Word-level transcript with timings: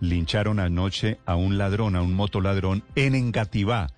Lincharon 0.00 0.60
anoche 0.60 1.18
a 1.26 1.34
un 1.36 1.58
ladrón, 1.58 1.96
a 1.96 2.02
un 2.02 2.14
motoladrón 2.14 2.84
en 2.94 3.14
Engativá, 3.14 3.88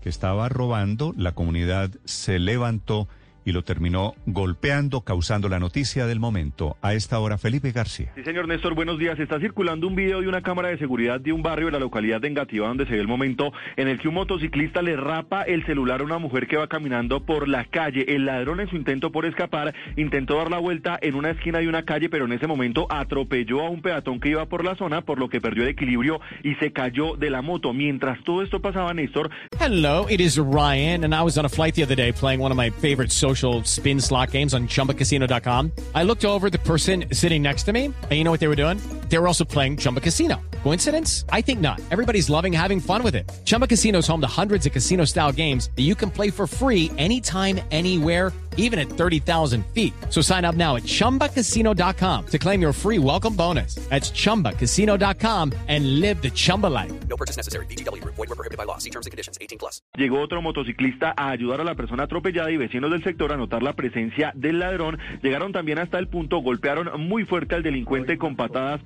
que 0.00 0.08
estaba 0.08 0.48
robando. 0.48 1.14
La 1.16 1.32
comunidad 1.32 1.90
se 2.04 2.38
levantó 2.38 3.08
y 3.44 3.52
lo 3.52 3.62
terminó 3.62 4.14
golpeando, 4.26 5.02
causando 5.02 5.48
la 5.48 5.58
noticia 5.58 6.06
del 6.06 6.20
momento. 6.20 6.76
A 6.82 6.94
esta 6.94 7.18
hora, 7.18 7.38
Felipe 7.38 7.72
García. 7.72 8.12
Sí, 8.14 8.22
señor 8.24 8.48
Néstor, 8.48 8.74
buenos 8.74 8.98
días. 8.98 9.18
Está 9.18 9.38
circulando 9.38 9.86
un 9.86 9.94
video 9.94 10.20
de 10.20 10.28
una 10.28 10.42
cámara 10.42 10.68
de 10.68 10.78
seguridad 10.78 11.20
de 11.20 11.32
un 11.32 11.42
barrio 11.42 11.66
de 11.66 11.72
la 11.72 11.78
localidad 11.78 12.20
de 12.20 12.28
Engativá, 12.28 12.68
donde 12.68 12.86
se 12.86 12.92
ve 12.92 13.00
el 13.00 13.08
momento 13.08 13.52
en 13.76 13.88
el 13.88 13.98
que 13.98 14.08
un 14.08 14.14
motociclista 14.14 14.82
le 14.82 14.96
rapa 14.96 15.42
el 15.42 15.64
celular 15.66 16.00
a 16.00 16.04
una 16.04 16.18
mujer 16.18 16.46
que 16.46 16.56
va 16.56 16.68
caminando 16.68 17.24
por 17.24 17.48
la 17.48 17.64
calle. 17.64 18.04
El 18.08 18.26
ladrón 18.26 18.60
en 18.60 18.68
su 18.68 18.76
intento 18.76 19.12
por 19.12 19.26
escapar 19.26 19.74
intentó 19.96 20.36
dar 20.36 20.50
la 20.50 20.58
vuelta 20.58 20.98
en 21.00 21.14
una 21.14 21.30
esquina 21.30 21.58
de 21.58 21.68
una 21.68 21.84
calle, 21.84 22.08
pero 22.08 22.24
en 22.24 22.32
ese 22.32 22.46
momento 22.46 22.86
atropelló 22.90 23.62
a 23.62 23.70
un 23.70 23.82
peatón 23.82 24.20
que 24.20 24.30
iba 24.30 24.46
por 24.46 24.64
la 24.64 24.74
zona, 24.76 25.02
por 25.02 25.18
lo 25.18 25.28
que 25.28 25.40
perdió 25.40 25.64
el 25.64 25.70
equilibrio 25.70 26.20
y 26.42 26.54
se 26.56 26.72
cayó 26.72 27.16
de 27.16 27.30
la 27.30 27.42
moto. 27.42 27.72
Mientras 27.72 28.22
todo 28.24 28.42
esto 28.42 28.60
pasaba, 28.60 28.94
Néstor. 28.94 29.30
Hello, 29.60 30.06
it 30.08 30.20
is 30.20 30.38
Ryan, 30.38 31.04
and 31.04 31.14
I 31.14 31.22
was 31.22 31.36
on 31.36 31.44
a 31.44 31.48
flight 31.48 31.74
the 31.74 31.82
other 31.82 31.96
day 31.96 32.12
playing 32.12 32.40
one 32.40 32.50
of 32.50 32.56
my 32.56 32.70
favorite 32.70 33.10
social 33.10 33.33
spin 33.64 34.00
slot 34.00 34.30
games 34.30 34.52
on 34.52 34.68
chumbacasino.com. 34.68 35.72
I 35.94 36.02
looked 36.02 36.24
over 36.26 36.50
the 36.50 36.58
person 36.58 37.06
sitting 37.12 37.40
next 37.40 37.62
to 37.64 37.72
me, 37.72 37.86
and 37.86 38.12
you 38.12 38.24
know 38.24 38.30
what 38.30 38.40
they 38.40 38.48
were 38.48 38.56
doing? 38.56 38.78
They 39.14 39.18
were 39.18 39.28
also 39.28 39.44
playing 39.44 39.76
Chumba 39.76 40.00
Casino. 40.00 40.42
Coincidence? 40.64 41.24
I 41.30 41.40
think 41.40 41.60
not. 41.60 41.80
Everybody's 41.92 42.28
loving 42.28 42.52
having 42.52 42.80
fun 42.80 43.04
with 43.04 43.14
it. 43.14 43.30
Chumba 43.44 43.68
Casino 43.68 43.98
is 43.98 44.08
home 44.08 44.20
to 44.22 44.26
hundreds 44.26 44.66
of 44.66 44.72
casino 44.72 45.04
style 45.04 45.30
games 45.30 45.70
that 45.76 45.82
you 45.82 45.94
can 45.94 46.10
play 46.10 46.30
for 46.30 46.48
free 46.48 46.90
anytime, 46.98 47.60
anywhere, 47.70 48.32
even 48.56 48.78
at 48.80 48.88
30,000 48.88 49.64
feet. 49.66 49.92
So 50.10 50.20
sign 50.20 50.44
up 50.44 50.56
now 50.56 50.74
at 50.74 50.82
chumbacasino.com 50.82 52.26
to 52.26 52.38
claim 52.38 52.60
your 52.60 52.72
free 52.72 52.98
welcome 52.98 53.36
bonus. 53.36 53.76
That's 53.88 54.10
chumbacasino.com 54.10 55.52
and 55.68 56.00
live 56.00 56.20
the 56.22 56.30
Chumba 56.30 56.66
life. 56.66 56.92
No 57.08 57.16
purchase 57.16 57.36
necessary. 57.36 57.66
VGW, 57.66 58.02
void, 58.04 58.16
were 58.16 58.34
prohibited 58.34 58.58
by 58.58 58.64
law. 58.64 58.78
See 58.78 58.90
terms 58.90 59.06
and 59.06 59.12
conditions 59.12 59.38
18 59.40 59.58
plus. 59.58 59.80
Llegó 59.96 60.20
otro 60.20 60.42
motociclista 60.42 61.14
a 61.16 61.30
ayudar 61.30 61.60
a 61.60 61.64
la 61.64 61.74
persona 61.76 62.04
atropellada 62.04 62.50
y 62.50 62.56
vecinos 62.56 62.90
del 62.90 63.04
sector 63.04 63.32
a 63.32 63.36
notar 63.36 63.62
la 63.62 63.74
presencia 63.74 64.32
del 64.34 64.58
ladrón. 64.58 64.98
Llegaron 65.22 65.52
también 65.52 65.78
hasta 65.78 65.98
el 65.98 66.08
punto, 66.08 66.38
golpearon 66.38 67.00
muy 67.00 67.24
fuerte 67.24 67.54
al 67.54 67.62
delincuente 67.62 68.18
con 68.18 68.34
patadas, 68.34 68.80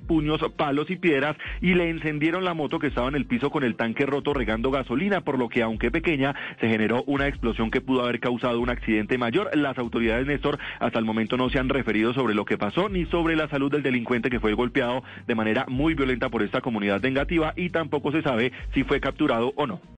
palos 0.55 0.89
y 0.89 0.95
piedras 0.95 1.35
y 1.61 1.73
le 1.73 1.89
encendieron 1.89 2.43
la 2.43 2.53
moto 2.53 2.79
que 2.79 2.87
estaba 2.87 3.07
en 3.07 3.15
el 3.15 3.25
piso 3.25 3.49
con 3.49 3.63
el 3.63 3.75
tanque 3.75 4.05
roto 4.05 4.33
regando 4.33 4.71
gasolina, 4.71 5.21
por 5.21 5.37
lo 5.37 5.49
que 5.49 5.61
aunque 5.61 5.91
pequeña, 5.91 6.35
se 6.59 6.69
generó 6.69 7.03
una 7.05 7.27
explosión 7.27 7.71
que 7.71 7.81
pudo 7.81 8.03
haber 8.03 8.19
causado 8.19 8.59
un 8.59 8.69
accidente 8.69 9.17
mayor. 9.17 9.49
Las 9.55 9.77
autoridades, 9.77 10.27
Néstor, 10.27 10.59
hasta 10.79 10.99
el 10.99 11.05
momento 11.05 11.37
no 11.37 11.49
se 11.49 11.59
han 11.59 11.69
referido 11.69 12.13
sobre 12.13 12.33
lo 12.33 12.45
que 12.45 12.57
pasó 12.57 12.89
ni 12.89 13.05
sobre 13.05 13.35
la 13.35 13.47
salud 13.49 13.71
del 13.71 13.83
delincuente 13.83 14.29
que 14.29 14.39
fue 14.39 14.53
golpeado 14.53 15.03
de 15.27 15.35
manera 15.35 15.65
muy 15.67 15.93
violenta 15.93 16.29
por 16.29 16.43
esta 16.43 16.61
comunidad 16.61 17.01
vengativa 17.01 17.53
y 17.55 17.69
tampoco 17.69 18.11
se 18.11 18.21
sabe 18.21 18.51
si 18.73 18.83
fue 18.83 18.99
capturado 18.99 19.53
o 19.55 19.67
no. 19.67 19.98